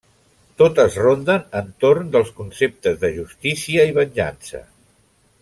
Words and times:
Totes 0.61 0.95
ronden 1.01 1.43
entorn 1.59 2.09
dels 2.15 2.33
conceptes 2.39 2.99
de 3.05 3.13
justícia 3.19 3.87
i 3.91 3.95
venjança. 4.01 4.65